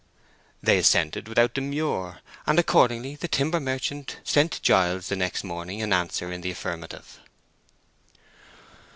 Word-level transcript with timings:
They 0.63 0.79
assented 0.79 1.27
without 1.27 1.53
demur, 1.53 2.21
and 2.47 2.57
accordingly 2.57 3.15
the 3.17 3.27
timber 3.27 3.59
merchant 3.59 4.17
sent 4.23 4.59
Giles 4.63 5.09
the 5.09 5.15
next 5.15 5.43
morning 5.43 5.79
an 5.83 5.93
answer 5.93 6.31
in 6.31 6.41
the 6.41 6.49
affirmative. 6.49 7.19